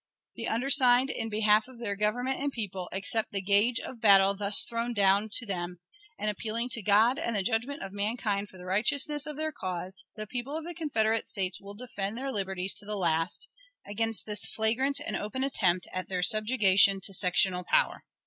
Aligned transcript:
The 0.33 0.47
undersigned, 0.47 1.11
in 1.11 1.29
behalf 1.29 1.67
of 1.67 1.77
their 1.77 1.95
Government 1.95 2.41
and 2.41 2.51
people, 2.51 2.89
accept 2.91 3.31
the 3.31 3.39
gage 3.39 3.79
of 3.79 4.01
battle 4.01 4.33
thus 4.35 4.63
thrown 4.63 4.93
down 4.93 5.29
to 5.33 5.45
them; 5.45 5.77
and, 6.17 6.27
appealing 6.27 6.69
to 6.69 6.81
God 6.81 7.19
and 7.19 7.35
the 7.35 7.43
judgment 7.43 7.83
of 7.83 7.91
mankind 7.93 8.49
for 8.49 8.57
the 8.57 8.65
righteousness 8.65 9.27
of 9.27 9.37
their 9.37 9.51
cause, 9.51 10.05
the 10.15 10.25
people 10.25 10.57
of 10.57 10.65
the 10.65 10.73
Confederate 10.73 11.27
States 11.27 11.61
will 11.61 11.75
defend 11.75 12.17
their 12.17 12.31
liberties 12.31 12.73
to 12.79 12.85
the 12.87 12.97
last, 12.97 13.47
against 13.85 14.25
this 14.25 14.43
flagrant 14.47 14.99
and 14.99 15.15
open 15.15 15.43
attempt 15.43 15.87
at 15.93 16.09
their 16.09 16.23
subjugation 16.23 16.99
to 17.01 17.13
sectional 17.13 17.63
power. 17.63 18.03